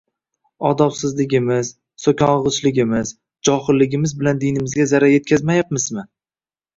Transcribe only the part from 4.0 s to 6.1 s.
bilan dinimizga zarar yetkazmayapmizmi?